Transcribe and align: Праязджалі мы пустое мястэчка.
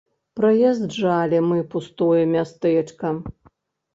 Праязджалі 0.37 1.41
мы 1.49 1.59
пустое 1.75 2.23
мястэчка. 2.35 3.07